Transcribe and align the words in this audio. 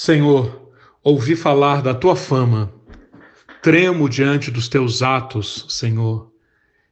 Senhor, 0.00 0.72
ouvi 1.04 1.36
falar 1.36 1.82
da 1.82 1.92
tua 1.92 2.16
fama, 2.16 2.72
tremo 3.60 4.08
diante 4.08 4.50
dos 4.50 4.66
teus 4.66 5.02
atos, 5.02 5.66
Senhor. 5.68 6.32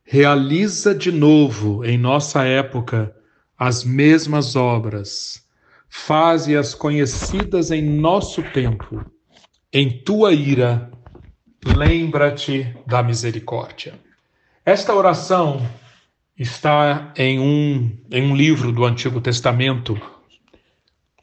Realiza 0.05 0.95
de 0.95 1.11
novo 1.11 1.83
em 1.87 1.97
nossa 1.97 2.45
época 2.45 3.17
as 3.59 3.83
mesmas 3.83 4.57
obras, 4.57 5.43
faze-as 5.89 6.75
conhecidas 6.75 7.71
em 7.71 7.83
nosso 7.83 8.43
tempo. 8.43 9.03
Em 9.73 10.03
tua 10.03 10.35
ira, 10.35 10.91
lembra-te 11.65 12.77
da 12.87 13.03
misericórdia. 13.03 13.95
Esta 14.67 14.95
oração 14.95 15.67
está 16.39 17.15
em 17.17 17.41
um, 17.41 17.91
em 18.11 18.31
um 18.31 18.37
livro 18.37 18.71
do 18.71 18.85
Antigo 18.85 19.19
Testamento. 19.19 19.99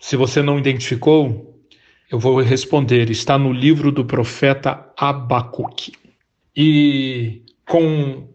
Se 0.02 0.16
você 0.16 0.42
não 0.42 0.58
identificou, 0.58 1.54
eu 2.12 2.20
vou 2.20 2.40
responder, 2.42 3.10
está 3.10 3.38
no 3.38 3.52
livro 3.52 3.92
do 3.92 4.06
profeta 4.06 4.92
Abacuque. 4.98 5.94
E 6.56 7.42
com 7.68 8.28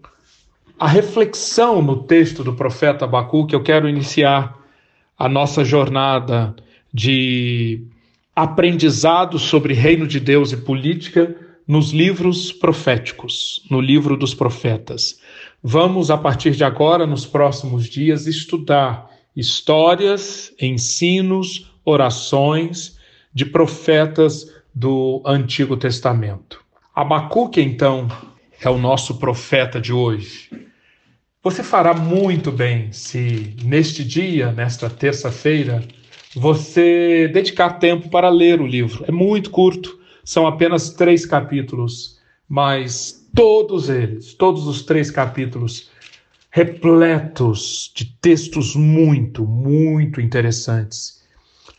a 0.78 0.88
reflexão 0.88 1.80
no 1.80 2.02
texto 2.02 2.42
do 2.42 2.54
profeta 2.54 3.04
Abacuque, 3.04 3.54
eu 3.54 3.62
quero 3.62 3.88
iniciar 3.88 4.58
a 5.16 5.28
nossa 5.28 5.64
jornada 5.64 6.54
de 6.92 7.86
aprendizado 8.34 9.38
sobre 9.38 9.72
reino 9.72 10.06
de 10.06 10.18
Deus 10.18 10.50
e 10.52 10.56
política 10.56 11.36
nos 11.66 11.92
livros 11.92 12.50
proféticos, 12.50 13.64
no 13.70 13.80
livro 13.80 14.16
dos 14.16 14.34
profetas. 14.34 15.20
Vamos, 15.62 16.10
a 16.10 16.18
partir 16.18 16.52
de 16.52 16.64
agora, 16.64 17.06
nos 17.06 17.24
próximos 17.24 17.84
dias, 17.84 18.26
estudar 18.26 19.08
histórias, 19.36 20.52
ensinos, 20.60 21.70
orações 21.84 22.98
de 23.32 23.46
profetas 23.46 24.46
do 24.74 25.22
Antigo 25.24 25.76
Testamento. 25.76 26.60
Abacuque, 26.94 27.60
então, 27.60 28.08
é 28.60 28.68
o 28.68 28.78
nosso 28.78 29.18
profeta 29.18 29.80
de 29.80 29.92
hoje. 29.92 30.50
Você 31.42 31.62
fará 31.62 31.94
muito 31.94 32.52
bem 32.52 32.92
se 32.92 33.56
neste 33.64 34.04
dia, 34.04 34.52
nesta 34.52 34.90
terça-feira, 34.90 35.82
você 36.34 37.28
dedicar 37.32 37.74
tempo 37.74 38.10
para 38.10 38.28
ler 38.28 38.60
o 38.60 38.66
livro. 38.66 39.04
É 39.08 39.12
muito 39.12 39.50
curto, 39.50 39.98
são 40.24 40.46
apenas 40.46 40.90
três 40.90 41.24
capítulos, 41.24 42.20
mas 42.48 43.26
todos 43.34 43.88
eles, 43.88 44.34
todos 44.34 44.66
os 44.66 44.82
três 44.82 45.10
capítulos, 45.10 45.90
repletos 46.50 47.90
de 47.94 48.04
textos 48.20 48.74
muito, 48.74 49.46
muito 49.46 50.20
interessantes 50.20 51.19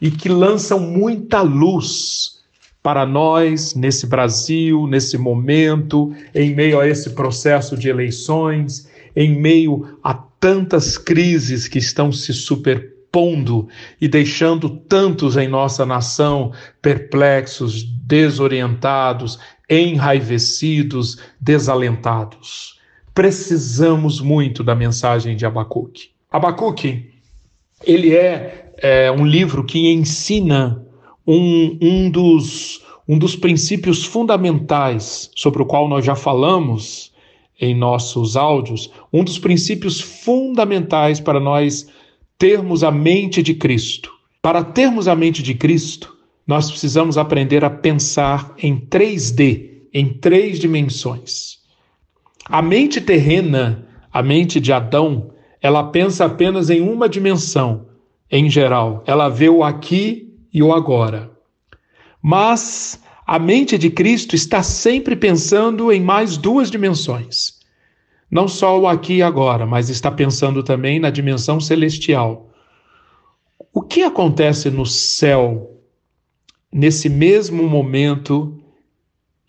e 0.01 0.09
que 0.09 0.27
lançam 0.27 0.79
muita 0.79 1.41
luz 1.41 2.41
para 2.81 3.05
nós 3.05 3.75
nesse 3.75 4.07
Brasil, 4.07 4.87
nesse 4.87 5.17
momento, 5.17 6.13
em 6.33 6.55
meio 6.55 6.79
a 6.79 6.87
esse 6.87 7.11
processo 7.11 7.77
de 7.77 7.87
eleições, 7.87 8.89
em 9.15 9.39
meio 9.39 9.99
a 10.03 10.13
tantas 10.13 10.97
crises 10.97 11.67
que 11.67 11.77
estão 11.77 12.11
se 12.11 12.33
superpondo 12.33 13.67
e 13.99 14.07
deixando 14.07 14.69
tantos 14.69 15.37
em 15.37 15.47
nossa 15.47 15.85
nação 15.85 16.51
perplexos, 16.81 17.83
desorientados, 17.83 19.37
enraivecidos, 19.69 21.19
desalentados. 21.39 22.79
Precisamos 23.13 24.19
muito 24.19 24.63
da 24.63 24.73
mensagem 24.73 25.35
de 25.35 25.45
Abacuque. 25.45 26.09
Abacuque, 26.31 27.13
ele 27.85 28.15
é 28.15 28.70
é 28.81 29.11
um 29.11 29.25
livro 29.25 29.63
que 29.63 29.91
ensina 29.91 30.83
um, 31.25 31.77
um, 31.79 32.09
dos, 32.09 32.83
um 33.07 33.17
dos 33.17 33.35
princípios 33.35 34.03
fundamentais 34.03 35.29
sobre 35.35 35.61
o 35.61 35.65
qual 35.65 35.87
nós 35.87 36.03
já 36.03 36.15
falamos 36.15 37.11
em 37.59 37.75
nossos 37.75 38.35
áudios, 38.35 38.91
um 39.13 39.23
dos 39.23 39.37
princípios 39.37 40.01
fundamentais 40.01 41.19
para 41.19 41.39
nós 41.39 41.87
termos 42.39 42.83
a 42.83 42.89
mente 42.89 43.43
de 43.43 43.53
Cristo. 43.53 44.11
Para 44.41 44.63
termos 44.63 45.07
a 45.07 45.15
mente 45.15 45.43
de 45.43 45.53
Cristo, 45.53 46.17
nós 46.47 46.71
precisamos 46.71 47.19
aprender 47.19 47.63
a 47.63 47.69
pensar 47.69 48.51
em 48.57 48.79
3D, 48.79 49.69
em 49.93 50.09
três 50.09 50.57
dimensões. 50.57 51.59
A 52.45 52.63
mente 52.63 52.99
terrena, 52.99 53.87
a 54.11 54.23
mente 54.23 54.59
de 54.59 54.73
Adão, 54.73 55.31
ela 55.61 55.83
pensa 55.83 56.25
apenas 56.25 56.71
em 56.71 56.81
uma 56.81 57.07
dimensão, 57.07 57.90
em 58.31 58.49
geral. 58.49 59.03
Ela 59.05 59.27
vê 59.27 59.49
o 59.49 59.63
aqui 59.63 60.33
e 60.53 60.63
o 60.63 60.73
agora. 60.73 61.29
Mas 62.21 63.01
a 63.27 63.37
mente 63.37 63.77
de 63.77 63.89
Cristo 63.89 64.35
está 64.35 64.63
sempre 64.63 65.15
pensando 65.15 65.91
em 65.91 66.01
mais 66.01 66.37
duas 66.37 66.71
dimensões. 66.71 67.59
Não 68.29 68.47
só 68.47 68.79
o 68.79 68.87
aqui 68.87 69.15
e 69.15 69.21
agora, 69.21 69.65
mas 69.65 69.89
está 69.89 70.09
pensando 70.09 70.63
também 70.63 70.99
na 70.99 71.09
dimensão 71.09 71.59
celestial. 71.59 72.49
O 73.73 73.81
que 73.81 74.03
acontece 74.03 74.69
no 74.69 74.85
céu 74.85 75.77
nesse 76.71 77.09
mesmo 77.09 77.67
momento 77.67 78.57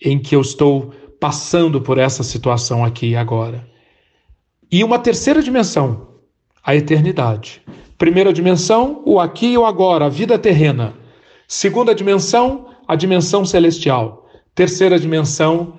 em 0.01 0.19
que 0.19 0.35
eu 0.35 0.41
estou 0.41 0.93
passando 1.21 1.81
por 1.81 1.99
essa 1.99 2.25
situação 2.25 2.85
aqui 2.85 3.11
e 3.11 3.17
agora? 3.17 3.69
E 4.71 4.83
uma 4.83 4.99
terceira 4.99 5.43
dimensão, 5.43 6.09
a 6.65 6.75
eternidade. 6.75 7.63
Primeira 8.03 8.33
dimensão, 8.33 9.01
o 9.07 9.21
aqui 9.21 9.53
e 9.53 9.57
o 9.57 9.65
agora, 9.65 10.07
a 10.07 10.09
vida 10.09 10.37
terrena. 10.37 10.93
Segunda 11.47 11.95
dimensão, 11.95 12.67
a 12.89 12.97
dimensão 12.97 13.45
celestial. 13.45 14.29
Terceira 14.57 14.99
dimensão, 14.99 15.79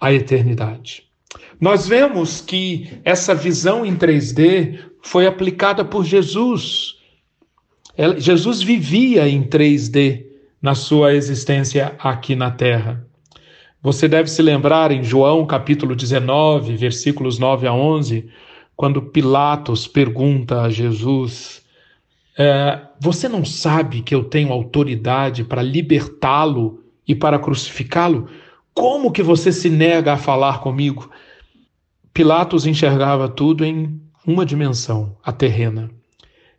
a 0.00 0.10
eternidade. 0.10 1.02
Nós 1.60 1.86
vemos 1.86 2.40
que 2.40 2.88
essa 3.04 3.34
visão 3.34 3.84
em 3.84 3.94
3D 3.94 4.78
foi 5.02 5.26
aplicada 5.26 5.84
por 5.84 6.06
Jesus. 6.06 6.94
Jesus 8.16 8.62
vivia 8.62 9.28
em 9.28 9.42
3D 9.42 10.24
na 10.62 10.74
sua 10.74 11.12
existência 11.12 11.94
aqui 11.98 12.34
na 12.34 12.50
Terra. 12.50 13.06
Você 13.82 14.08
deve 14.08 14.30
se 14.30 14.40
lembrar 14.40 14.90
em 14.90 15.04
João 15.04 15.44
capítulo 15.44 15.94
19, 15.94 16.76
versículos 16.76 17.38
9 17.38 17.66
a 17.66 17.74
11, 17.74 18.26
quando 18.78 19.02
Pilatos 19.02 19.88
pergunta 19.88 20.62
a 20.62 20.70
Jesus: 20.70 21.62
é, 22.38 22.80
Você 23.00 23.28
não 23.28 23.44
sabe 23.44 24.02
que 24.02 24.14
eu 24.14 24.22
tenho 24.22 24.52
autoridade 24.52 25.42
para 25.42 25.60
libertá-lo 25.60 26.84
e 27.06 27.12
para 27.12 27.40
crucificá-lo? 27.40 28.28
Como 28.72 29.10
que 29.10 29.20
você 29.20 29.50
se 29.50 29.68
nega 29.68 30.12
a 30.12 30.16
falar 30.16 30.60
comigo? 30.60 31.10
Pilatos 32.14 32.66
enxergava 32.66 33.28
tudo 33.28 33.64
em 33.64 34.00
uma 34.24 34.46
dimensão, 34.46 35.16
a 35.24 35.32
terrena. 35.32 35.90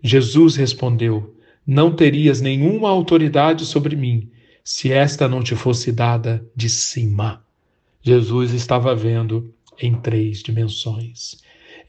Jesus 0.04 0.58
respondeu: 0.58 1.34
Não 1.66 1.96
terias 1.96 2.42
nenhuma 2.42 2.90
autoridade 2.90 3.66
sobre 3.66 3.96
mim 3.96 4.30
se 4.62 4.92
esta 4.92 5.26
não 5.26 5.42
te 5.42 5.56
fosse 5.56 5.90
dada 5.90 6.46
de 6.54 6.70
cima. 6.70 7.42
Jesus 8.02 8.54
estava 8.54 8.94
vendo 8.94 9.54
em 9.82 9.96
três 9.96 10.44
dimensões. 10.44 11.38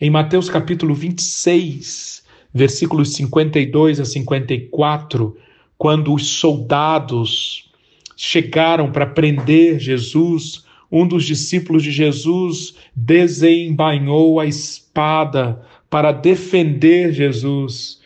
Em 0.02 0.08
Mateus 0.08 0.48
capítulo 0.48 0.94
26, 0.94 2.22
versículos 2.54 3.12
52 3.12 4.00
a 4.00 4.04
54, 4.06 5.36
quando 5.76 6.14
os 6.14 6.26
soldados 6.26 7.70
chegaram 8.16 8.90
para 8.90 9.04
prender 9.06 9.78
Jesus, 9.78 10.64
um 10.90 11.06
dos 11.06 11.26
discípulos 11.26 11.82
de 11.82 11.90
Jesus 11.90 12.74
desembainhou 12.96 14.40
a 14.40 14.46
espada 14.46 15.60
para 15.90 16.12
defender 16.12 17.12
Jesus. 17.12 18.00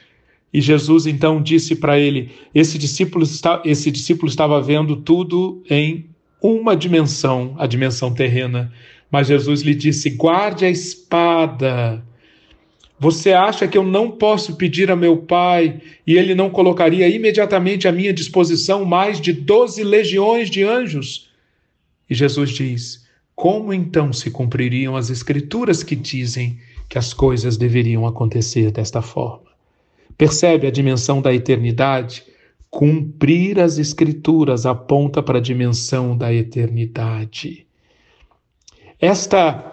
E 0.53 0.61
Jesus 0.61 1.07
então 1.07 1.41
disse 1.41 1.77
para 1.77 1.97
ele: 1.97 2.33
esse 2.53 2.77
discípulo, 2.77 3.23
está, 3.23 3.63
esse 3.65 3.93
discípulo 3.93 4.29
estava 4.29 4.61
vendo 4.61 4.97
tudo 4.97 5.63
em 5.71 6.07
uma 6.43 6.77
dimensão, 6.77 7.55
a 7.57 7.69
dimensão 7.69 8.13
terrena. 8.13 8.73
Mas 9.15 9.29
Jesus 9.29 9.63
lhe 9.63 9.77
disse: 9.77 10.11
guarde 10.11 10.65
a 10.65 10.69
espada. 10.69 12.05
Você 12.99 13.33
acha 13.33 13.69
que 13.69 13.79
eu 13.79 13.85
não 13.85 14.11
posso 14.11 14.57
pedir 14.57 14.91
a 14.91 14.97
meu 14.97 15.19
pai 15.19 15.81
e 16.05 16.17
ele 16.17 16.35
não 16.35 16.51
colocaria 16.51 17.09
imediatamente 17.09 17.87
à 17.87 17.93
minha 17.93 18.13
disposição 18.13 18.85
mais 18.85 19.21
de 19.21 19.33
doze 19.33 19.85
legiões 19.85 20.51
de 20.51 20.65
anjos? 20.65 21.31
E 22.11 22.15
Jesus 22.17 22.51
diz: 22.51 23.07
Como 23.37 23.73
então 23.73 24.13
se 24.13 24.33
cumpririam 24.33 24.97
as 24.97 25.11
escrituras 25.11 25.85
que 25.85 25.95
dizem 25.95 26.59
que 26.89 26.99
as 26.99 27.15
coisas 27.15 27.57
deveriam 27.57 28.09
acontecer 28.09 28.73
desta 28.73 29.01
forma? 29.01 29.47
Percebe 30.19 30.67
a 30.67 30.73
dimensão 30.73 31.23
da 31.23 31.33
eternidade? 31.33 32.25
Cumprir 32.69 33.61
as 33.61 33.79
escrituras 33.79 34.67
aponta 34.67 35.23
para 35.23 35.39
a 35.39 35.41
dimensão 35.41 36.17
da 36.17 36.35
eternidade. 36.35 37.64
Esta 39.05 39.73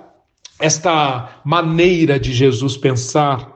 esta 0.60 1.42
maneira 1.44 2.20
de 2.20 2.34
Jesus 2.34 2.76
pensar, 2.76 3.50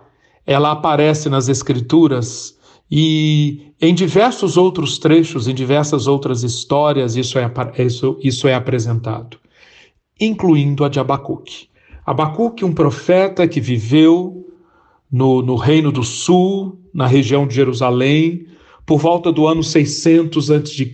ela 0.45 0.71
aparece 0.71 1.29
nas 1.29 1.49
escrituras 1.49 2.57
E 2.89 3.73
em 3.81 3.93
diversos 3.93 4.57
outros 4.57 4.97
trechos, 4.97 5.47
em 5.47 5.53
diversas 5.53 6.07
outras 6.07 6.43
histórias, 6.43 7.15
isso 7.15 7.37
é, 7.37 7.51
isso, 7.83 8.17
isso 8.23 8.47
é 8.47 8.53
apresentado, 8.53 9.37
incluindo 10.19 10.85
a 10.85 10.89
de 10.89 10.99
Abacuque. 10.99 11.67
Abacuque, 12.05 12.63
um 12.63 12.73
profeta 12.73 13.47
que 13.47 13.59
viveu 13.59 14.47
no, 15.11 15.41
no 15.41 15.55
Reino 15.55 15.91
do 15.91 16.03
Sul, 16.03 16.79
na 16.93 17.07
região 17.07 17.45
de 17.45 17.55
Jerusalém, 17.55 18.45
por 18.85 18.99
volta 18.99 19.31
do 19.31 19.45
ano 19.45 19.63
600 19.63 20.51
a.C. 20.51 20.91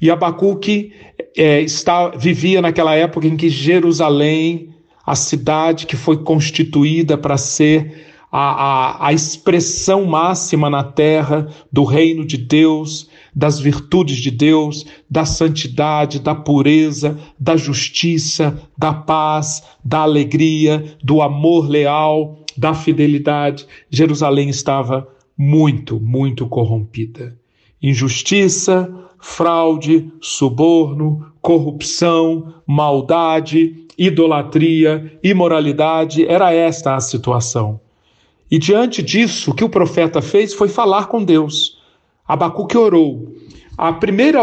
E 0.00 0.10
Abacuque 0.10 0.92
é, 1.38 1.60
está, 1.60 2.08
vivia 2.08 2.60
naquela 2.60 2.94
época 2.94 3.26
em 3.26 3.36
que 3.36 3.48
Jerusalém, 3.48 4.74
a 5.06 5.14
cidade 5.14 5.86
que 5.86 5.96
foi 5.96 6.18
constituída 6.18 7.16
para 7.16 7.36
ser 7.36 8.06
a, 8.30 8.40
a, 8.40 9.06
a 9.06 9.12
expressão 9.12 10.04
máxima 10.04 10.68
na 10.68 10.82
terra 10.82 11.48
do 11.72 11.84
reino 11.84 12.26
de 12.26 12.36
Deus, 12.36 13.08
das 13.34 13.58
virtudes 13.60 14.18
de 14.18 14.30
Deus, 14.30 14.84
da 15.08 15.24
santidade, 15.24 16.18
da 16.18 16.34
pureza, 16.34 17.18
da 17.38 17.56
justiça, 17.56 18.60
da 18.76 18.92
paz, 18.92 19.62
da 19.84 20.00
alegria, 20.00 20.96
do 21.02 21.22
amor 21.22 21.68
leal, 21.68 22.40
da 22.56 22.74
fidelidade. 22.74 23.64
Jerusalém 23.88 24.48
estava 24.48 25.08
muito, 25.36 26.00
muito 26.00 26.46
corrompida. 26.48 27.38
Injustiça, 27.80 28.92
fraude, 29.20 30.10
suborno, 30.20 31.27
corrupção, 31.48 32.52
maldade, 32.66 33.86
idolatria, 33.96 35.18
imoralidade, 35.24 36.26
era 36.26 36.52
esta 36.52 36.94
a 36.94 37.00
situação. 37.00 37.80
E 38.50 38.58
diante 38.58 39.02
disso, 39.02 39.50
o 39.52 39.54
que 39.54 39.64
o 39.64 39.68
profeta 39.70 40.20
fez 40.20 40.52
foi 40.52 40.68
falar 40.68 41.06
com 41.06 41.24
Deus. 41.24 41.78
Abacuque 42.26 42.76
orou. 42.76 43.34
A 43.78 43.90
primeira 43.94 44.40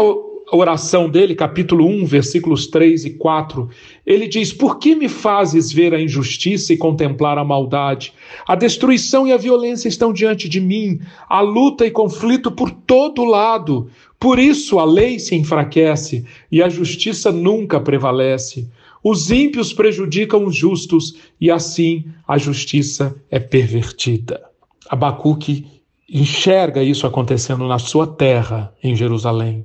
oração 0.52 1.08
dele, 1.08 1.34
capítulo 1.34 1.86
1, 1.86 2.04
versículos 2.04 2.66
3 2.68 3.04
e 3.04 3.10
4, 3.10 3.68
ele 4.04 4.28
diz: 4.28 4.52
Por 4.52 4.78
que 4.78 4.94
me 4.94 5.08
fazes 5.08 5.72
ver 5.72 5.92
a 5.92 6.00
injustiça 6.00 6.72
e 6.72 6.76
contemplar 6.76 7.38
a 7.38 7.44
maldade? 7.44 8.12
A 8.46 8.54
destruição 8.54 9.26
e 9.26 9.32
a 9.32 9.36
violência 9.36 9.88
estão 9.88 10.12
diante 10.12 10.48
de 10.48 10.60
mim, 10.60 11.00
a 11.28 11.40
luta 11.40 11.84
e 11.84 11.90
conflito 11.90 12.50
por 12.50 12.70
todo 12.70 13.24
lado. 13.24 13.90
Por 14.18 14.38
isso 14.38 14.78
a 14.78 14.84
lei 14.84 15.18
se 15.18 15.34
enfraquece 15.34 16.24
e 16.50 16.62
a 16.62 16.68
justiça 16.68 17.32
nunca 17.32 17.80
prevalece. 17.80 18.68
Os 19.02 19.30
ímpios 19.30 19.72
prejudicam 19.72 20.44
os 20.44 20.56
justos 20.56 21.16
e 21.40 21.50
assim 21.50 22.04
a 22.26 22.38
justiça 22.38 23.14
é 23.30 23.38
pervertida. 23.38 24.42
Abacuque 24.88 25.66
enxerga 26.08 26.82
isso 26.82 27.06
acontecendo 27.06 27.66
na 27.66 27.78
sua 27.78 28.06
terra, 28.06 28.72
em 28.82 28.94
Jerusalém. 28.94 29.64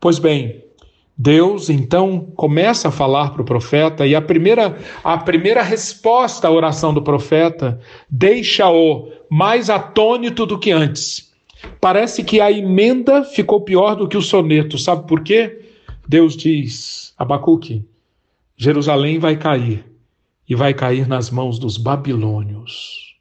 Pois 0.00 0.18
bem, 0.18 0.64
Deus 1.16 1.68
então 1.68 2.32
começa 2.36 2.88
a 2.88 2.92
falar 2.92 3.30
para 3.30 3.42
o 3.42 3.44
profeta 3.44 4.06
e 4.06 4.14
a 4.14 4.22
primeira, 4.22 4.78
a 5.02 5.18
primeira 5.18 5.62
resposta 5.62 6.46
à 6.46 6.50
oração 6.52 6.94
do 6.94 7.02
profeta 7.02 7.80
deixa-o 8.08 9.10
mais 9.28 9.68
atônito 9.68 10.46
do 10.46 10.58
que 10.58 10.70
antes. 10.70 11.32
Parece 11.80 12.22
que 12.22 12.40
a 12.40 12.52
emenda 12.52 13.24
ficou 13.24 13.62
pior 13.62 13.96
do 13.96 14.06
que 14.06 14.16
o 14.16 14.22
soneto. 14.22 14.78
Sabe 14.78 15.08
por 15.08 15.24
quê? 15.24 15.64
Deus 16.06 16.36
diz, 16.36 17.12
Abacuque, 17.18 17.84
Jerusalém 18.56 19.18
vai 19.18 19.36
cair 19.36 19.84
e 20.48 20.54
vai 20.54 20.72
cair 20.72 21.08
nas 21.08 21.30
mãos 21.30 21.58
dos 21.58 21.76
babilônios. 21.76 23.16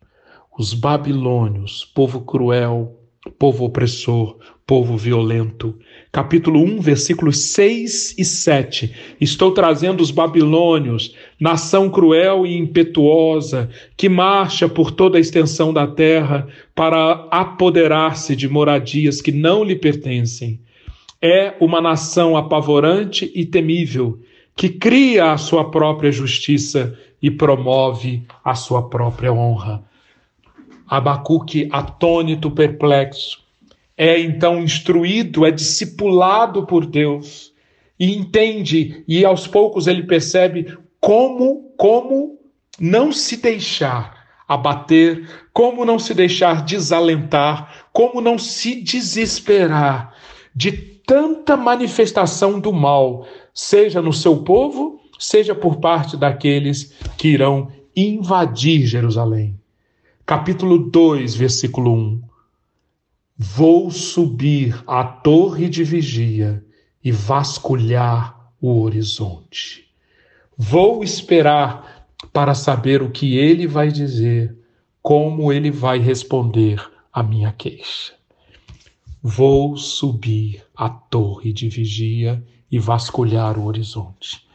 Os 0.57 0.73
babilônios, 0.73 1.83
povo 1.83 2.21
cruel, 2.21 2.95
povo 3.39 3.65
opressor, 3.65 4.37
povo 4.65 4.97
violento. 4.97 5.77
Capítulo 6.11 6.61
1, 6.63 6.79
versículos 6.79 7.37
6 7.51 8.15
e 8.17 8.23
7. 8.25 8.93
Estou 9.19 9.51
trazendo 9.51 10.01
os 10.01 10.09
babilônios, 10.09 11.13
nação 11.39 11.89
cruel 11.89 12.45
e 12.45 12.57
impetuosa, 12.57 13.69
que 13.95 14.07
marcha 14.07 14.69
por 14.69 14.91
toda 14.91 15.17
a 15.17 15.21
extensão 15.21 15.73
da 15.73 15.85
terra 15.85 16.47
para 16.73 17.27
apoderar-se 17.29 18.35
de 18.35 18.47
moradias 18.47 19.21
que 19.21 19.31
não 19.31 19.63
lhe 19.63 19.75
pertencem. 19.75 20.59
É 21.21 21.55
uma 21.59 21.81
nação 21.81 22.37
apavorante 22.37 23.31
e 23.35 23.45
temível 23.45 24.19
que 24.55 24.69
cria 24.69 25.33
a 25.33 25.37
sua 25.37 25.69
própria 25.69 26.11
justiça 26.11 26.97
e 27.21 27.29
promove 27.29 28.23
a 28.43 28.55
sua 28.55 28.89
própria 28.89 29.31
honra. 29.31 29.83
Abacuque, 30.87 31.67
atônito, 31.71 32.49
perplexo, 32.49 33.39
é 33.97 34.19
então 34.19 34.61
instruído, 34.61 35.45
é 35.45 35.51
discipulado 35.51 36.67
por 36.67 36.85
Deus 36.85 37.51
e 37.99 38.15
entende, 38.15 39.03
e 39.07 39.25
aos 39.25 39.47
poucos 39.47 39.87
ele 39.87 40.03
percebe 40.03 40.77
como, 41.01 41.71
como 41.75 42.37
não 42.79 43.11
se 43.11 43.37
deixar 43.37 44.27
abater, 44.47 45.27
como 45.51 45.83
não 45.83 45.97
se 45.97 46.13
deixar 46.13 46.63
desalentar, 46.63 47.87
como 47.91 48.21
não 48.21 48.37
se 48.37 48.75
desesperar 48.75 50.13
de 50.55 50.71
tanta 50.71 51.57
manifestação 51.57 52.59
do 52.59 52.71
mal, 52.71 53.25
seja 53.53 54.01
no 54.01 54.13
seu 54.13 54.43
povo, 54.43 55.01
seja 55.17 55.55
por 55.55 55.77
parte 55.77 56.15
daqueles 56.15 56.93
que 57.17 57.29
irão 57.29 57.71
invadir 57.95 58.85
Jerusalém. 58.85 59.57
Capítulo 60.25 60.77
2, 60.77 61.35
versículo 61.35 61.93
1. 61.93 62.26
Vou 63.39 63.91
subir 63.91 64.83
à 64.87 65.03
torre 65.03 65.69
de 65.69 65.83
vigia 65.83 66.65
e 67.03 67.11
vasculhar 67.11 68.51
o 68.59 68.81
horizonte. 68.81 69.85
Vou 70.57 71.03
esperar 71.03 72.07
para 72.33 72.55
saber 72.55 73.03
o 73.03 73.11
que 73.11 73.37
ele 73.37 73.67
vai 73.67 73.91
dizer, 73.91 74.57
como 75.03 75.53
ele 75.53 75.69
vai 75.69 75.99
responder 75.99 76.83
à 77.13 77.21
minha 77.21 77.51
queixa. 77.51 78.13
Vou 79.21 79.77
subir 79.77 80.63
à 80.75 80.89
torre 80.89 81.53
de 81.53 81.69
vigia 81.69 82.43
e 82.71 82.79
vasculhar 82.79 83.59
o 83.59 83.65
horizonte. 83.65 84.47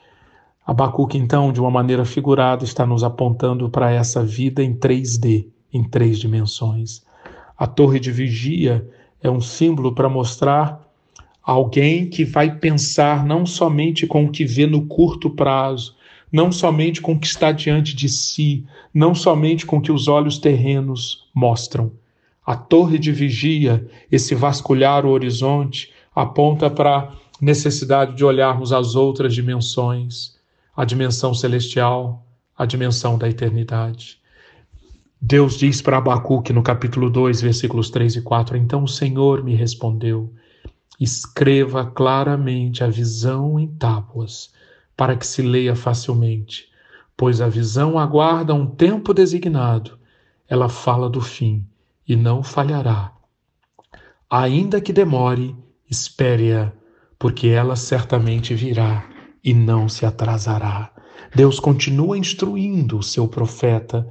Abacuque, 0.66 1.16
então, 1.16 1.52
de 1.52 1.60
uma 1.60 1.70
maneira 1.70 2.04
figurada, 2.04 2.64
está 2.64 2.84
nos 2.84 3.04
apontando 3.04 3.70
para 3.70 3.92
essa 3.92 4.24
vida 4.24 4.60
em 4.60 4.74
3D, 4.74 5.46
em 5.72 5.84
três 5.84 6.18
dimensões. 6.18 7.04
A 7.62 7.66
torre 7.68 8.00
de 8.00 8.10
vigia 8.10 8.84
é 9.22 9.30
um 9.30 9.40
símbolo 9.40 9.94
para 9.94 10.08
mostrar 10.08 10.84
alguém 11.40 12.10
que 12.10 12.24
vai 12.24 12.58
pensar 12.58 13.24
não 13.24 13.46
somente 13.46 14.04
com 14.04 14.24
o 14.24 14.32
que 14.32 14.44
vê 14.44 14.66
no 14.66 14.84
curto 14.86 15.30
prazo, 15.30 15.94
não 16.32 16.50
somente 16.50 17.00
com 17.00 17.12
o 17.12 17.20
que 17.20 17.28
está 17.28 17.52
diante 17.52 17.94
de 17.94 18.08
si, 18.08 18.66
não 18.92 19.14
somente 19.14 19.64
com 19.64 19.76
o 19.76 19.80
que 19.80 19.92
os 19.92 20.08
olhos 20.08 20.38
terrenos 20.38 21.28
mostram. 21.32 21.92
A 22.44 22.56
torre 22.56 22.98
de 22.98 23.12
vigia, 23.12 23.88
esse 24.10 24.34
vasculhar 24.34 25.06
o 25.06 25.10
horizonte, 25.10 25.92
aponta 26.12 26.68
para 26.68 27.12
necessidade 27.40 28.16
de 28.16 28.24
olharmos 28.24 28.72
as 28.72 28.96
outras 28.96 29.32
dimensões, 29.32 30.36
a 30.76 30.84
dimensão 30.84 31.32
celestial, 31.32 32.26
a 32.58 32.66
dimensão 32.66 33.16
da 33.16 33.28
eternidade. 33.28 34.20
Deus 35.24 35.56
diz 35.56 35.80
para 35.80 35.98
Abacuque 35.98 36.52
no 36.52 36.64
capítulo 36.64 37.08
2, 37.08 37.42
versículos 37.42 37.90
3 37.90 38.16
e 38.16 38.22
4: 38.22 38.56
Então 38.56 38.82
o 38.82 38.88
Senhor 38.88 39.44
me 39.44 39.54
respondeu: 39.54 40.34
Escreva 40.98 41.86
claramente 41.86 42.82
a 42.82 42.88
visão 42.88 43.56
em 43.56 43.68
tábuas, 43.68 44.52
para 44.96 45.16
que 45.16 45.24
se 45.24 45.40
leia 45.40 45.76
facilmente, 45.76 46.66
pois 47.16 47.40
a 47.40 47.48
visão 47.48 48.00
aguarda 48.00 48.52
um 48.52 48.66
tempo 48.66 49.14
designado, 49.14 49.96
ela 50.48 50.68
fala 50.68 51.08
do 51.08 51.20
fim 51.20 51.64
e 52.06 52.16
não 52.16 52.42
falhará. 52.42 53.12
Ainda 54.28 54.80
que 54.80 54.92
demore, 54.92 55.54
espere-a 55.88 56.72
porque 57.16 57.46
ela 57.46 57.76
certamente 57.76 58.56
virá 58.56 59.08
e 59.44 59.54
não 59.54 59.88
se 59.88 60.04
atrasará. 60.04 60.90
Deus 61.32 61.60
continua 61.60 62.18
instruindo 62.18 62.98
o 62.98 63.04
seu 63.04 63.28
profeta 63.28 64.04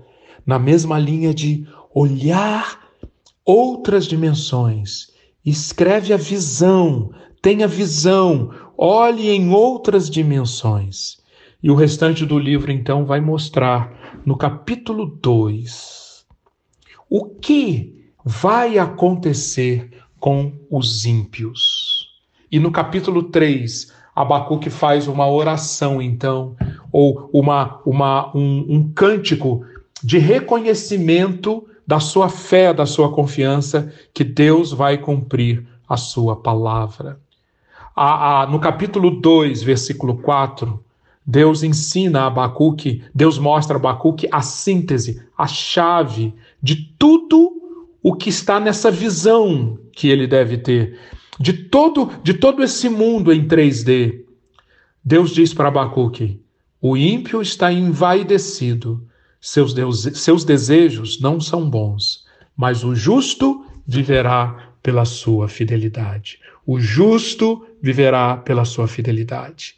na 0.45 0.57
mesma 0.60 0.98
linha 0.98 1.33
de 1.33 1.67
olhar 1.93 2.79
outras 3.45 4.05
dimensões. 4.07 5.07
Escreve 5.45 6.13
a 6.13 6.17
visão, 6.17 7.12
tenha 7.41 7.67
visão, 7.67 8.51
olhe 8.77 9.29
em 9.29 9.50
outras 9.50 10.10
dimensões. 10.10 11.17
E 11.63 11.69
o 11.69 11.75
restante 11.75 12.25
do 12.25 12.39
livro 12.39 12.71
então 12.71 13.05
vai 13.05 13.21
mostrar 13.21 14.21
no 14.25 14.36
capítulo 14.36 15.05
2 15.21 16.25
o 17.10 17.25
que 17.25 18.05
vai 18.24 18.77
acontecer 18.77 19.91
com 20.19 20.53
os 20.69 21.05
ímpios. 21.05 22.07
E 22.51 22.60
no 22.60 22.71
capítulo 22.71 23.24
3, 23.24 23.91
Abacuque 24.15 24.69
faz 24.69 25.07
uma 25.07 25.29
oração, 25.29 26.01
então, 26.01 26.55
ou 26.91 27.29
uma, 27.33 27.81
uma, 27.86 28.36
um, 28.36 28.65
um 28.69 28.93
cântico 28.93 29.65
de 30.03 30.17
reconhecimento 30.17 31.67
da 31.86 32.00
sua 32.00 32.29
fé, 32.29 32.74
da 32.74 32.86
sua 32.86 33.12
confiança 33.12 33.93
que 34.13 34.24
Deus 34.24 34.72
vai 34.72 34.98
cumprir 34.98 35.65
a 35.88 35.98
sua 35.98 36.36
palavra. 36.36 37.20
A, 37.96 38.43
a, 38.43 38.48
no 38.48 38.60
capítulo 38.60 39.20
2, 39.20 39.62
versículo 39.63 40.17
4, 40.17 40.81
Deus 41.25 41.63
ensina 41.63 42.22
a 42.22 42.27
Abacuque, 42.27 43.03
Deus 43.13 43.38
mostra 43.38 43.75
a 43.75 43.79
Abacuque 43.79 44.27
a 44.31 44.41
síntese, 44.41 45.22
a 45.38 45.46
chave 45.48 46.34
de 46.62 46.75
tudo 46.98 47.51
o 48.01 48.15
que 48.15 48.29
está 48.29 48.60
nessa 48.60 48.89
visão 48.89 49.77
que 49.91 50.10
ele 50.10 50.25
deve 50.25 50.58
ter, 50.58 50.98
de 51.39 51.53
todo, 51.53 52.12
de 52.24 52.34
todo 52.34 52.63
esse 52.63 52.89
mundo 52.89 53.31
em 53.31 53.48
3D. 53.48 54.24
Deus 55.03 55.31
diz 55.31 55.53
para 55.53 55.67
Abacuque: 55.67 56.41
o 56.81 56.98
ímpio 56.98 57.41
está 57.41 57.72
envaidecido, 57.72 59.05
seus, 59.41 59.74
seus 60.13 60.45
desejos 60.45 61.19
não 61.19 61.41
são 61.41 61.67
bons, 61.67 62.25
mas 62.55 62.83
o 62.83 62.95
justo 62.95 63.65
viverá 63.88 64.74
pela 64.83 65.03
sua 65.03 65.48
fidelidade. 65.48 66.39
O 66.65 66.79
justo 66.79 67.65
viverá 67.81 68.38
pela 68.38 68.63
sua 68.63 68.88
fidelidade. 68.88 69.75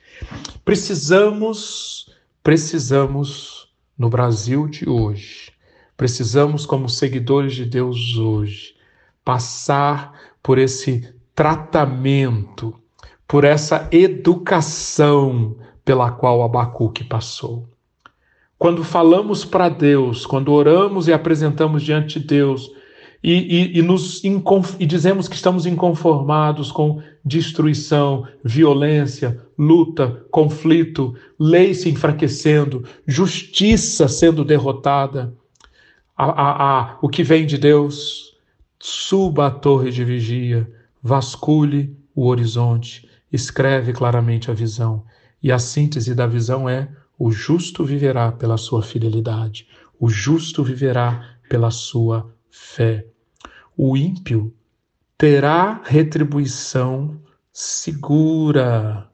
Precisamos, 0.66 2.10
precisamos, 2.44 3.70
no 3.98 4.10
Brasil 4.10 4.68
de 4.68 4.88
hoje, 4.90 5.52
precisamos, 5.96 6.66
como 6.66 6.90
seguidores 6.90 7.56
de 7.56 7.66
Deus 7.66 8.18
hoje, 8.18 8.76
passar 9.24 10.34
por 10.42 10.58
esse 10.58 11.14
tratamento, 11.34 12.76
por 13.26 13.46
essa 13.46 13.88
educação 13.92 15.58
pela 15.86 16.12
qual 16.12 16.44
Abacuque 16.44 17.04
passou. 17.04 17.73
Quando 18.64 18.82
falamos 18.82 19.44
para 19.44 19.68
Deus, 19.68 20.26
quando 20.26 20.54
oramos 20.54 21.10
e 21.10 21.12
apresentamos 21.12 21.84
diante 21.84 22.18
de 22.18 22.28
Deus, 22.28 22.72
e, 23.22 23.34
e, 23.34 23.80
e, 23.80 23.82
nos 23.82 24.24
e 24.24 24.86
dizemos 24.86 25.28
que 25.28 25.36
estamos 25.36 25.66
inconformados 25.66 26.72
com 26.72 27.04
destruição, 27.26 28.26
violência, 28.42 29.38
luta, 29.60 30.26
conflito, 30.32 31.14
lei 31.38 31.74
se 31.74 31.90
enfraquecendo, 31.90 32.86
justiça 33.06 34.08
sendo 34.08 34.46
derrotada. 34.46 35.34
A, 36.16 36.24
a, 36.24 36.80
a, 36.80 36.98
o 37.02 37.10
que 37.10 37.22
vem 37.22 37.46
de 37.46 37.58
Deus, 37.58 38.38
suba 38.80 39.48
a 39.48 39.52
torre 39.52 39.92
de 39.92 40.06
vigia, 40.06 40.72
vasculhe 41.02 41.94
o 42.16 42.28
horizonte, 42.28 43.10
escreve 43.30 43.92
claramente 43.92 44.50
a 44.50 44.54
visão. 44.54 45.04
E 45.44 45.52
a 45.52 45.60
síntese 45.60 46.16
da 46.16 46.26
visão 46.26 46.70
é: 46.70 46.88
o 47.24 47.32
justo 47.32 47.86
viverá 47.86 48.32
pela 48.32 48.58
sua 48.58 48.82
fidelidade, 48.82 49.68
o 50.00 50.10
justo 50.10 50.64
viverá 50.64 51.38
pela 51.50 51.72
sua 51.72 52.34
fé 52.50 53.06
o 53.78 53.98
ímpio 53.98 54.54
terá 55.18 55.82
retribuição 55.84 57.20
segura. 57.52 59.10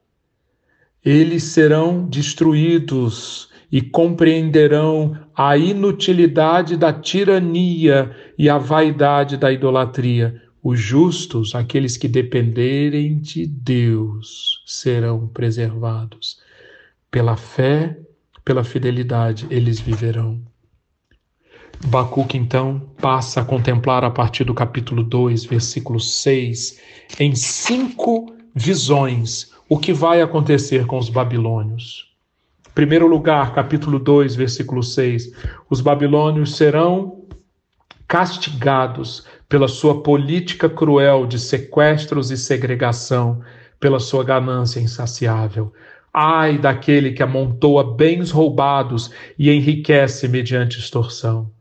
Eles 1.04 1.44
serão 1.44 2.06
destruídos 2.06 3.50
e 3.72 3.82
compreenderão 3.82 5.18
a 5.36 5.58
inutilidade 5.58 6.75
da 6.75 6.92
tirania 6.92 8.13
e 8.38 8.50
a 8.50 8.58
vaidade 8.58 9.38
da 9.38 9.51
idolatria. 9.51 10.42
Os 10.62 10.80
justos, 10.80 11.56
aqueles 11.56 11.96
que 11.96 12.08
dependerem 12.08 13.18
de 13.18 13.46
Deus, 13.46 14.62
serão 14.66 15.28
preservados. 15.28 16.38
Pela 17.12 17.36
fé, 17.36 17.98
pela 18.46 18.63
fidelidade, 18.63 19.48
eles 19.50 19.80
viverão. 19.80 20.42
Bacuque 21.86 22.38
então 22.38 22.92
passa 23.01 23.42
a 23.42 23.46
contemplar 23.46 24.04
a 24.04 24.12
partir 24.12 24.44
do 24.44 24.54
capítulo 24.54 25.01
2, 25.01 25.46
versículo 25.46 26.00
6, 26.00 26.80
em 27.20 27.34
cinco 27.36 28.34
visões, 28.54 29.51
o 29.70 29.80
que 29.80 29.94
vai 29.94 30.22
acontecer 30.22 30.86
com 30.86 30.98
os 30.98 31.10
babilônios. 31.10 32.10
Primeiro 32.75 33.08
lugar, 33.08 33.54
capítulo 33.54 33.98
2, 33.98 34.36
versículo 34.36 34.84
6, 34.84 35.32
os 35.70 35.82
babilônios 35.82 36.56
serão 36.56 37.25
castigados 38.08 39.25
pela 39.48 39.68
sua 39.68 40.01
política 40.01 40.70
cruel 40.70 41.25
de 41.25 41.39
sequestros 41.39 42.30
e 42.32 42.38
segregação, 42.38 43.42
pela 43.80 44.00
sua 44.00 44.24
ganância 44.24 44.80
insaciável. 44.80 45.72
Ai 46.13 46.58
daquele 46.58 47.12
que 47.12 47.22
amontoa 47.22 47.96
bens 47.96 48.32
roubados 48.32 49.12
e 49.38 49.51
enriquece 49.51 50.28
mediante 50.28 50.80
extorsão. 50.80 51.51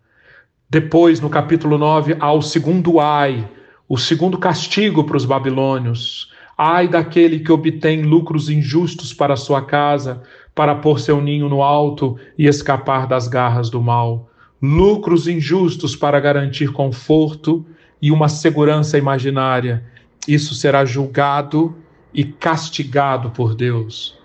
Depois, 0.71 1.21
no 1.21 1.31
capítulo 1.31 1.79
9, 1.79 2.17
há 2.19 2.33
o 2.33 2.43
segundo 2.43 3.01
ai, 3.01 3.49
o 3.89 3.97
segundo 3.97 4.37
castigo 4.37 5.05
para 5.05 5.17
os 5.17 5.25
babilônios. 5.25 6.31
Ai 6.57 6.89
daquele 6.89 7.39
que 7.41 7.53
obtém 7.53 8.03
lucros 8.03 8.51
injustos 8.51 9.15
para 9.15 9.37
sua 9.37 9.63
casa, 9.63 10.23
para 10.55 10.75
pôr 10.75 10.99
seu 10.99 11.21
ninho 11.21 11.49
no 11.49 11.63
alto 11.63 12.19
e 12.37 12.47
escapar 12.47 13.07
das 13.07 13.29
garras 13.29 13.71
do 13.71 13.81
mal. 13.81 14.29
Lucros 14.61 15.29
injustos 15.29 15.95
para 15.95 16.19
garantir 16.19 16.73
conforto 16.73 17.65
e 18.03 18.11
uma 18.11 18.29
segurança 18.29 18.99
imaginária. 18.99 19.85
Isso 20.27 20.55
será 20.55 20.85
julgado 20.85 21.77
e 22.13 22.25
castigado 22.25 23.31
por 23.31 23.55
Deus. 23.55 24.18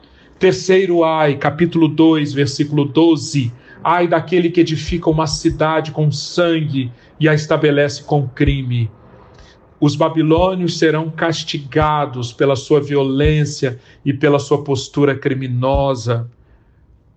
Terceiro 0.43 1.05
ai, 1.05 1.37
capítulo 1.37 1.87
2, 1.87 2.33
versículo 2.33 2.83
12 2.83 3.49
Ai 3.81 4.09
daquele 4.09 4.49
que 4.49 4.59
edifica 4.59 5.09
uma 5.09 5.25
cidade 5.25 5.91
com 5.91 6.11
sangue 6.11 6.91
e 7.17 7.29
a 7.29 7.33
estabelece 7.33 8.03
com 8.03 8.27
crime. 8.27 8.91
Os 9.79 9.95
babilônios 9.95 10.77
serão 10.77 11.09
castigados 11.09 12.33
pela 12.33 12.57
sua 12.57 12.81
violência 12.81 13.79
e 14.03 14.11
pela 14.11 14.37
sua 14.37 14.65
postura 14.65 15.15
criminosa. 15.15 16.29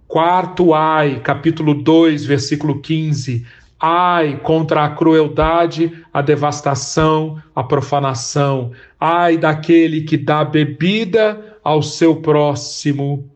Quarto 0.07 0.73
ai, 0.73 1.19
capítulo 1.19 1.75
2, 1.75 2.25
versículo 2.25 2.81
15. 2.81 3.45
Ai 3.81 4.39
contra 4.39 4.85
a 4.85 4.91
crueldade, 4.91 5.93
a 6.15 6.23
devastação, 6.23 7.43
a 7.57 7.65
profanação. 7.65 8.71
Ai 9.01 9.37
daquele 9.37 10.03
que 10.03 10.17
dá 10.17 10.45
bebida 10.45 11.56
ao 11.67 11.83
seu 11.83 12.23
próximo 12.23 13.29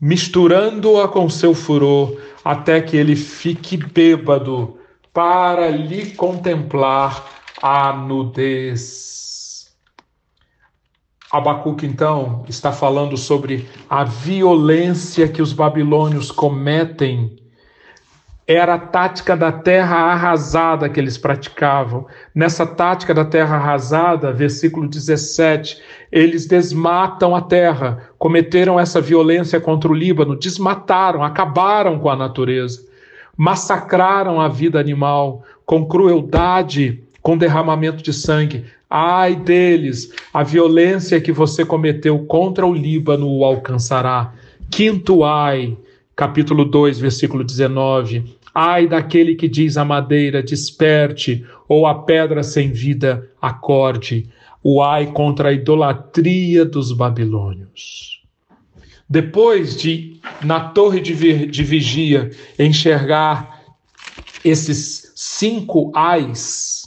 misturando-a 0.00 1.06
com 1.06 1.30
seu 1.30 1.54
furor, 1.54 2.20
até 2.44 2.80
que 2.80 2.96
ele 2.96 3.14
fique 3.14 3.76
bêbado, 3.76 4.78
para 5.12 5.70
lhe 5.70 6.10
contemplar 6.10 7.24
a 7.62 7.92
nudez. 7.92 9.72
Abacuque, 11.30 11.86
então, 11.86 12.44
está 12.48 12.72
falando 12.72 13.16
sobre 13.16 13.68
a 13.88 14.02
violência 14.02 15.28
que 15.28 15.40
os 15.40 15.52
babilônios 15.52 16.32
cometem 16.32 17.36
era 18.46 18.74
a 18.74 18.78
tática 18.78 19.36
da 19.36 19.52
terra 19.52 19.96
arrasada 19.96 20.88
que 20.88 20.98
eles 20.98 21.16
praticavam. 21.16 22.06
Nessa 22.34 22.66
tática 22.66 23.14
da 23.14 23.24
terra 23.24 23.56
arrasada, 23.56 24.32
versículo 24.32 24.88
17, 24.88 25.80
eles 26.10 26.46
desmatam 26.46 27.36
a 27.36 27.40
terra, 27.40 28.10
cometeram 28.18 28.78
essa 28.78 29.00
violência 29.00 29.60
contra 29.60 29.90
o 29.90 29.94
Líbano, 29.94 30.36
desmataram, 30.36 31.22
acabaram 31.22 31.98
com 31.98 32.10
a 32.10 32.16
natureza, 32.16 32.84
massacraram 33.36 34.40
a 34.40 34.48
vida 34.48 34.78
animal 34.78 35.42
com 35.64 35.86
crueldade, 35.86 37.02
com 37.22 37.38
derramamento 37.38 38.02
de 38.02 38.12
sangue. 38.12 38.64
Ai 38.90 39.36
deles, 39.36 40.12
a 40.34 40.42
violência 40.42 41.20
que 41.20 41.32
você 41.32 41.64
cometeu 41.64 42.18
contra 42.26 42.66
o 42.66 42.74
Líbano 42.74 43.26
o 43.30 43.44
alcançará. 43.44 44.34
Quinto 44.70 45.24
ai, 45.24 45.76
capítulo 46.14 46.64
2, 46.64 46.98
versículo 46.98 47.44
19. 47.44 48.36
Ai 48.54 48.86
daquele 48.86 49.34
que 49.34 49.48
diz 49.48 49.76
à 49.76 49.84
madeira, 49.84 50.42
desperte, 50.42 51.44
ou 51.68 51.86
à 51.86 51.94
pedra 51.94 52.42
sem 52.42 52.70
vida, 52.70 53.30
acorde. 53.40 54.28
O 54.62 54.82
ai 54.82 55.06
contra 55.06 55.48
a 55.48 55.52
idolatria 55.52 56.64
dos 56.64 56.92
babilônios. 56.92 58.22
Depois 59.08 59.76
de, 59.76 60.20
na 60.42 60.60
torre 60.60 61.00
de, 61.00 61.46
de 61.46 61.64
vigia, 61.64 62.30
enxergar 62.58 63.60
esses 64.44 65.12
cinco 65.14 65.90
ais, 65.94 66.82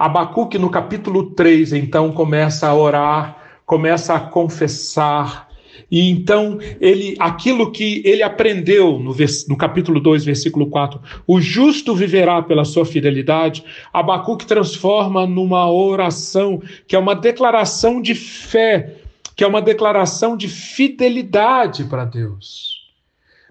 Abacuque, 0.00 0.58
no 0.58 0.70
capítulo 0.70 1.32
3, 1.32 1.74
então, 1.74 2.10
começa 2.10 2.66
a 2.66 2.74
orar, 2.74 3.36
começa 3.66 4.14
a 4.14 4.20
confessar, 4.20 5.49
e 5.90 6.10
então 6.10 6.58
ele 6.80 7.14
aquilo 7.18 7.70
que 7.70 8.02
ele 8.04 8.22
aprendeu 8.22 8.98
no, 8.98 9.12
vers, 9.12 9.46
no 9.46 9.56
capítulo 9.56 10.00
2, 10.00 10.24
versículo 10.24 10.68
4, 10.68 11.00
o 11.26 11.40
justo 11.40 11.94
viverá 11.94 12.42
pela 12.42 12.64
sua 12.64 12.84
fidelidade, 12.84 13.64
Abacuque 13.92 14.46
transforma 14.46 15.26
numa 15.26 15.70
oração 15.70 16.62
que 16.86 16.96
é 16.96 16.98
uma 16.98 17.14
declaração 17.14 18.00
de 18.00 18.14
fé, 18.14 18.96
que 19.36 19.44
é 19.44 19.46
uma 19.46 19.62
declaração 19.62 20.36
de 20.36 20.48
fidelidade 20.48 21.84
para 21.84 22.04
Deus. 22.04 22.80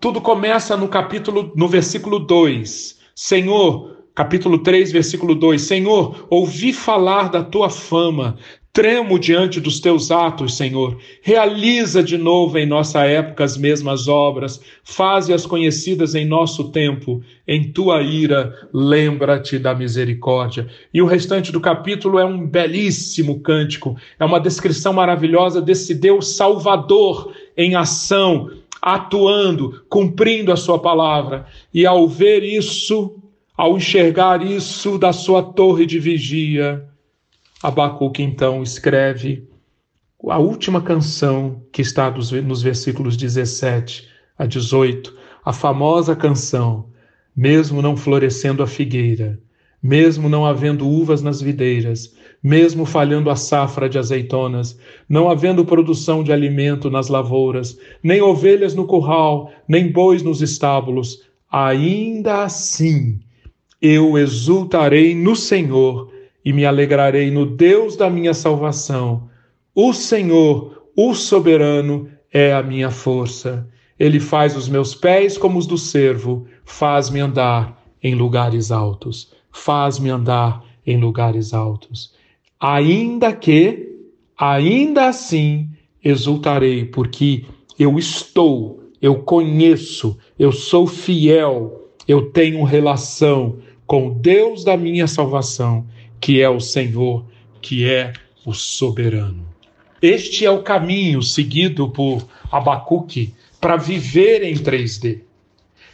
Tudo 0.01 0.21
começa 0.21 0.77
no 0.77 0.87
capítulo 0.87 1.51
no 1.55 1.67
versículo 1.67 2.19
2. 2.19 2.97
Senhor, 3.13 3.99
Capítulo 4.19 4.59
3, 4.59 4.91
versículo 4.91 5.33
2: 5.33 5.61
Senhor, 5.61 6.27
ouvi 6.29 6.73
falar 6.73 7.29
da 7.29 7.41
tua 7.41 7.69
fama, 7.69 8.37
tremo 8.71 9.17
diante 9.17 9.59
dos 9.59 9.79
teus 9.79 10.11
atos, 10.11 10.55
Senhor. 10.55 10.97
Realiza 11.21 12.03
de 12.03 12.17
novo 12.17 12.57
em 12.57 12.65
nossa 12.65 13.03
época 13.05 13.43
as 13.43 13.57
mesmas 13.57 14.07
obras, 14.07 14.61
faze-as 14.83 15.45
conhecidas 15.45 16.15
em 16.15 16.25
nosso 16.25 16.71
tempo. 16.71 17.21
Em 17.47 17.71
tua 17.71 18.01
ira, 18.01 18.53
lembra-te 18.73 19.57
da 19.57 19.73
misericórdia. 19.73 20.67
E 20.93 21.01
o 21.01 21.05
restante 21.05 21.51
do 21.51 21.59
capítulo 21.59 22.19
é 22.19 22.25
um 22.25 22.45
belíssimo 22.45 23.39
cântico, 23.39 23.97
é 24.19 24.25
uma 24.25 24.39
descrição 24.39 24.93
maravilhosa 24.93 25.61
desse 25.61 25.95
Deus 25.95 26.35
Salvador 26.35 27.33
em 27.57 27.75
ação, 27.75 28.49
atuando, 28.81 29.83
cumprindo 29.89 30.51
a 30.51 30.55
sua 30.55 30.79
palavra. 30.79 31.45
E 31.73 31.85
ao 31.85 32.07
ver 32.07 32.43
isso, 32.43 33.15
ao 33.57 33.77
enxergar 33.77 34.45
isso 34.45 34.97
da 34.97 35.11
sua 35.11 35.41
torre 35.41 35.85
de 35.85 35.99
vigia, 35.99 36.88
Abacuque 37.61 38.23
então 38.23 38.63
escreve 38.63 39.45
a 40.29 40.37
última 40.37 40.81
canção 40.81 41.61
que 41.73 41.81
está 41.81 42.09
nos 42.09 42.61
versículos 42.61 43.17
17 43.17 44.07
a 44.37 44.45
18, 44.45 45.13
a 45.43 45.51
famosa 45.51 46.15
canção, 46.15 46.85
mesmo 47.35 47.81
não 47.81 47.97
florescendo 47.97 48.63
a 48.63 48.67
figueira, 48.67 49.37
mesmo 49.83 50.29
não 50.29 50.45
havendo 50.45 50.87
uvas 50.87 51.21
nas 51.21 51.41
videiras, 51.41 52.15
mesmo 52.41 52.85
falhando 52.85 53.29
a 53.29 53.35
safra 53.35 53.89
de 53.89 53.97
azeitonas, 53.97 54.79
não 55.09 55.29
havendo 55.29 55.65
produção 55.65 56.23
de 56.23 56.31
alimento 56.31 56.89
nas 56.89 57.09
lavouras, 57.09 57.77
nem 58.01 58.21
ovelhas 58.21 58.73
no 58.73 58.87
curral, 58.87 59.51
nem 59.67 59.91
bois 59.91 60.23
nos 60.23 60.41
estábulos, 60.41 61.27
ainda 61.51 62.43
assim 62.43 63.19
eu 63.81 64.17
exultarei 64.17 65.13
no 65.13 65.35
Senhor 65.35 66.09
e 66.43 66.53
me 66.53 66.65
alegrarei 66.65 67.29
no 67.31 67.45
Deus 67.45 67.95
da 67.95 68.09
minha 68.09 68.33
salvação. 68.33 69.29
O 69.75 69.93
Senhor, 69.93 70.83
o 70.95 71.13
soberano, 71.13 72.09
é 72.31 72.53
a 72.53 72.63
minha 72.63 72.91
força. 72.91 73.67
Ele 73.99 74.19
faz 74.19 74.55
os 74.55 74.69
meus 74.69 74.95
pés 74.95 75.37
como 75.37 75.59
os 75.59 75.67
do 75.67 75.77
servo, 75.77 76.45
faz-me 76.63 77.19
andar 77.19 77.83
em 78.01 78.15
lugares 78.15 78.71
altos. 78.71 79.33
Faz-me 79.51 80.09
andar 80.09 80.63
em 80.85 80.97
lugares 80.97 81.53
altos. 81.53 82.13
Ainda 82.59 83.33
que, 83.33 83.95
ainda 84.37 85.07
assim, 85.07 85.69
exultarei, 86.03 86.85
porque 86.85 87.45
eu 87.77 87.97
estou, 87.97 88.83
eu 89.01 89.15
conheço, 89.15 90.17
eu 90.37 90.51
sou 90.51 90.87
fiel, 90.87 91.89
eu 92.07 92.31
tenho 92.31 92.63
relação 92.63 93.57
com 93.85 94.07
o 94.07 94.13
Deus 94.13 94.63
da 94.63 94.77
minha 94.77 95.07
salvação, 95.07 95.85
que 96.19 96.41
é 96.41 96.49
o 96.49 96.59
Senhor, 96.59 97.25
que 97.61 97.89
é 97.89 98.13
o 98.45 98.53
soberano. 98.53 99.47
Este 100.01 100.45
é 100.45 100.51
o 100.51 100.63
caminho 100.63 101.21
seguido 101.21 101.89
por 101.89 102.25
Abacuque 102.51 103.33
para 103.59 103.75
viver 103.75 104.43
em 104.43 104.55
3D. 104.55 105.21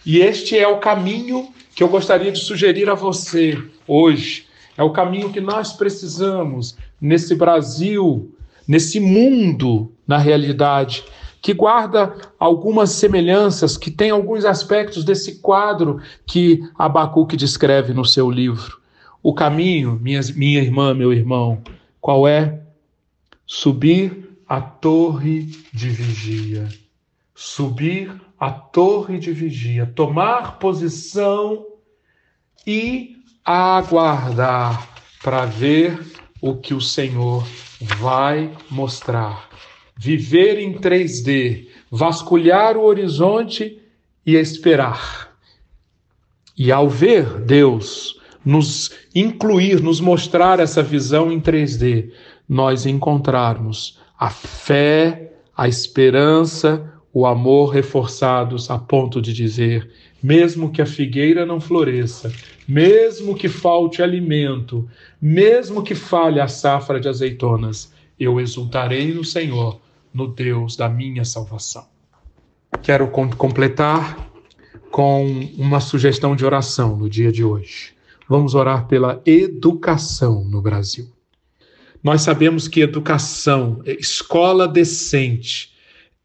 E 0.05 0.19
este 0.19 0.57
é 0.57 0.67
o 0.67 0.77
caminho 0.77 1.49
que 1.75 1.81
eu 1.81 1.89
gostaria 1.89 2.31
de 2.31 2.39
sugerir 2.39 2.89
a 2.89 2.93
você 2.93 3.57
hoje. 3.87 4.45
É 4.77 4.83
o 4.83 4.91
caminho 4.91 5.31
que 5.31 5.41
nós 5.41 5.73
precisamos 5.73 6.77
nesse 7.01 7.35
Brasil, 7.35 8.31
nesse 8.67 8.99
mundo, 8.99 9.91
na 10.07 10.17
realidade, 10.17 11.03
que 11.41 11.53
guarda 11.53 12.15
algumas 12.39 12.91
semelhanças, 12.91 13.77
que 13.77 13.89
tem 13.89 14.11
alguns 14.11 14.45
aspectos 14.45 15.03
desse 15.03 15.39
quadro 15.39 15.99
que 16.25 16.61
Abacuque 16.77 17.35
descreve 17.35 17.93
no 17.93 18.05
seu 18.05 18.29
livro. 18.29 18.84
O 19.25 19.33
caminho, 19.33 19.99
minha, 19.99 20.21
minha 20.35 20.61
irmã, 20.61 20.93
meu 20.93 21.11
irmão, 21.11 21.59
qual 21.99 22.27
é? 22.27 22.61
Subir 23.43 24.37
a 24.47 24.61
torre 24.61 25.49
de 25.73 25.89
vigia. 25.89 26.69
Subir 27.33 28.21
a 28.39 28.51
torre 28.51 29.17
de 29.17 29.31
vigia, 29.31 29.91
tomar 29.95 30.59
posição 30.59 31.65
e 32.67 33.15
aguardar 33.43 34.87
para 35.23 35.47
ver 35.47 35.99
o 36.39 36.53
que 36.53 36.75
o 36.75 36.79
Senhor 36.79 37.43
vai 37.81 38.55
mostrar 38.69 39.49
viver 39.97 40.59
em 40.59 40.77
3D, 40.77 41.67
vasculhar 41.89 42.77
o 42.77 42.83
horizonte 42.83 43.81
e 44.23 44.35
esperar. 44.35 45.35
E 46.55 46.71
ao 46.71 46.87
ver 46.87 47.39
Deus 47.39 48.19
nos 48.45 49.04
incluir, 49.15 49.81
nos 49.81 50.01
mostrar 50.01 50.59
essa 50.59 50.83
visão 50.83 51.31
em 51.31 51.39
3D, 51.39 52.11
nós 52.47 52.85
encontrarmos 52.85 53.97
a 54.19 54.29
fé, 54.29 55.31
a 55.55 55.67
esperança, 55.67 56.93
o 57.13 57.25
amor 57.25 57.69
reforçados 57.69 58.69
a 58.69 58.77
ponto 58.77 59.21
de 59.21 59.31
dizer: 59.33 59.89
mesmo 60.21 60.69
que 60.69 60.81
a 60.81 60.85
figueira 60.85 61.45
não 61.45 61.61
floresça, 61.61 62.31
mesmo 62.67 63.35
que 63.35 63.47
falte 63.47 64.01
alimento, 64.03 64.87
mesmo 65.21 65.81
que 65.81 65.95
falhe 65.95 66.41
a 66.41 66.47
safra 66.47 66.99
de 66.99 67.07
azeitonas, 67.07 67.93
eu 68.19 68.39
exultarei 68.39 69.13
no 69.13 69.23
Senhor, 69.23 69.79
no 70.13 70.27
Deus 70.27 70.75
da 70.75 70.89
minha 70.89 71.23
salvação. 71.23 71.85
Quero 72.81 73.07
completar 73.07 74.29
com 74.91 75.25
uma 75.57 75.79
sugestão 75.79 76.35
de 76.35 76.45
oração 76.45 76.95
no 76.95 77.09
dia 77.09 77.31
de 77.31 77.43
hoje. 77.43 77.94
Vamos 78.27 78.55
orar 78.55 78.87
pela 78.87 79.21
educação 79.25 80.43
no 80.45 80.61
Brasil. 80.61 81.07
Nós 82.03 82.21
sabemos 82.21 82.67
que 82.67 82.81
educação, 82.81 83.81
escola 83.85 84.67
decente, 84.67 85.73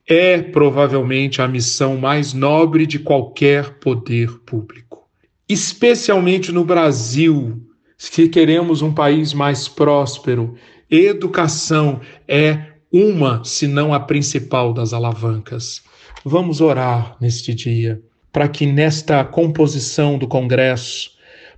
é 0.07 0.43
provavelmente 0.43 1.41
a 1.41 1.49
missão 1.49 1.97
mais 1.97 2.35
nobre 2.35 2.87
de 2.87 2.99
qualquer 2.99 3.79
poder 3.79 4.41
público. 4.41 5.09
Especialmente 5.49 6.53
no 6.53 6.65
Brasil, 6.65 7.61
se 7.97 8.29
queremos 8.29 8.83
um 8.83 8.93
país 8.93 9.33
mais 9.33 9.69
próspero, 9.69 10.55
educação 10.91 12.01
é 12.27 12.73
uma, 12.93 13.45
se 13.45 13.67
não 13.67 13.95
a 13.95 14.01
principal 14.01 14.73
das 14.73 14.93
alavancas. 14.93 15.83
Vamos 16.25 16.61
orar 16.61 17.17
neste 17.21 17.55
dia 17.55 18.03
para 18.33 18.49
que 18.49 18.67
nesta 18.67 19.25
composição 19.25 20.19
do 20.19 20.29
Congresso, 20.29 21.11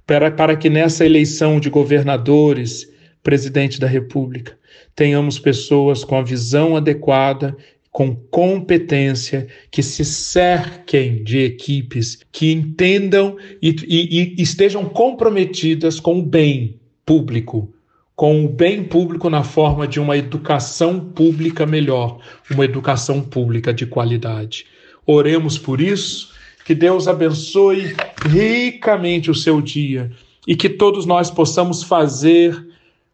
para, 0.06 0.30
para 0.30 0.56
que 0.56 0.68
nessa 0.68 1.04
eleição 1.04 1.60
de 1.60 1.70
governadores, 1.70 2.90
presidente 3.22 3.78
da 3.78 3.86
República, 3.86 4.56
tenhamos 4.94 5.38
pessoas 5.38 6.04
com 6.04 6.16
a 6.16 6.22
visão 6.22 6.76
adequada, 6.76 7.56
com 7.90 8.16
competência, 8.16 9.46
que 9.70 9.82
se 9.82 10.04
cerquem 10.04 11.22
de 11.22 11.40
equipes 11.40 12.20
que 12.32 12.50
entendam 12.50 13.36
e, 13.60 13.76
e, 13.86 14.34
e 14.38 14.42
estejam 14.42 14.86
comprometidas 14.86 16.00
com 16.00 16.18
o 16.18 16.22
bem 16.22 16.80
público, 17.04 17.72
com 18.16 18.44
o 18.44 18.48
bem 18.48 18.82
público 18.82 19.28
na 19.28 19.44
forma 19.44 19.86
de 19.86 20.00
uma 20.00 20.16
educação 20.16 20.98
pública 20.98 21.66
melhor, 21.66 22.18
uma 22.50 22.64
educação 22.64 23.20
pública 23.20 23.74
de 23.74 23.84
qualidade. 23.84 24.64
Oremos 25.06 25.58
por 25.58 25.80
isso, 25.80 26.31
que 26.64 26.74
Deus 26.74 27.08
abençoe 27.08 27.94
ricamente 28.24 29.30
o 29.30 29.34
seu 29.34 29.60
dia 29.60 30.10
e 30.46 30.56
que 30.56 30.68
todos 30.68 31.06
nós 31.06 31.30
possamos 31.30 31.82
fazer, 31.82 32.68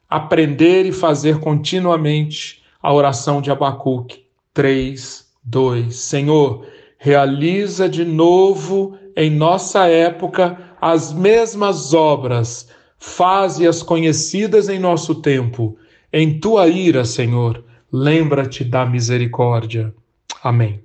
aprender 0.09 0.87
e 0.87 0.93
fazer 0.93 1.41
continuamente 1.41 2.63
a 2.83 2.93
oração 2.93 3.41
de 3.41 3.51
Abacuque 3.51 4.25
3, 4.55 5.27
2. 5.45 5.95
Senhor, 5.95 6.67
realiza 6.99 7.89
de 7.89 8.05
novo 8.05 8.97
em 9.17 9.31
nossa 9.31 9.87
época 9.87 10.59
as 10.81 11.13
mesmas 11.13 11.93
obras 11.93 12.69
faze-as 12.99 13.83
conhecidas 13.83 14.69
em 14.69 14.79
nosso 14.79 15.17
tempo. 15.17 15.77
Em 16.13 16.39
tua 16.39 16.67
ira, 16.69 17.05
Senhor, 17.05 17.65
lembra-te 17.93 18.65
da 18.65 18.85
misericórdia. 18.85 19.95
Amém. 20.43 20.83